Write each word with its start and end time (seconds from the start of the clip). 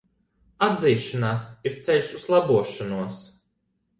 Atzīšanās 0.67 1.43
ir 1.71 1.77
ceļš 1.87 2.09
uz 2.21 2.25
labošanos. 2.35 3.23